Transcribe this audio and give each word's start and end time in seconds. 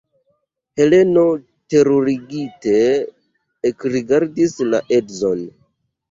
Heleno 0.79 1.25
terurigite 1.73 2.73
ekrigardis 3.71 4.55
la 4.71 4.81
edzon. 4.99 5.45